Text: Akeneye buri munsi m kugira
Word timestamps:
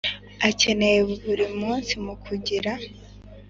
Akeneye 0.49 0.99
buri 1.25 1.45
munsi 1.59 1.91
m 2.03 2.07
kugira 2.23 2.71